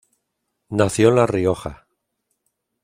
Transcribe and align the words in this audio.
Nació 0.69 1.09
en 1.09 1.15
La 1.17 1.27
Rioja. 1.27 1.85